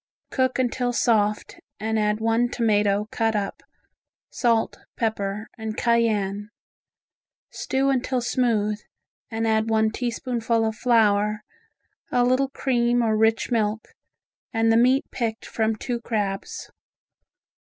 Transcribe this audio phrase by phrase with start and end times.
[0.31, 3.61] Cook until soft and add one tomato cut up,
[4.31, 6.49] salt, pepper and cayenne.
[7.51, 8.81] Stew until smooth,
[9.29, 11.43] and add one teaspoonful of flour,
[12.11, 13.89] a little cream or rich milk,
[14.51, 16.71] and the meat picked from two crabs.